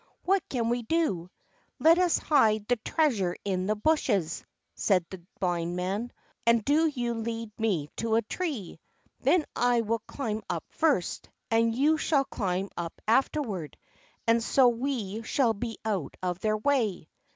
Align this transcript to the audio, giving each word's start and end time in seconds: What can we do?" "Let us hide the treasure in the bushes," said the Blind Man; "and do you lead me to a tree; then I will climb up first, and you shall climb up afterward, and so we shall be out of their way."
What 0.23 0.41
can 0.49 0.69
we 0.69 0.81
do?" 0.81 1.29
"Let 1.77 1.99
us 1.99 2.17
hide 2.17 2.65
the 2.67 2.77
treasure 2.77 3.35
in 3.45 3.67
the 3.67 3.75
bushes," 3.75 4.43
said 4.73 5.05
the 5.11 5.23
Blind 5.39 5.75
Man; 5.75 6.11
"and 6.43 6.65
do 6.65 6.87
you 6.87 7.13
lead 7.13 7.51
me 7.59 7.87
to 7.97 8.15
a 8.15 8.23
tree; 8.23 8.79
then 9.19 9.45
I 9.55 9.81
will 9.81 10.01
climb 10.07 10.41
up 10.49 10.63
first, 10.71 11.29
and 11.51 11.75
you 11.75 11.99
shall 11.99 12.25
climb 12.25 12.69
up 12.75 12.99
afterward, 13.07 13.77
and 14.25 14.43
so 14.43 14.69
we 14.69 15.21
shall 15.21 15.53
be 15.53 15.77
out 15.85 16.17
of 16.23 16.39
their 16.39 16.57
way." 16.57 17.07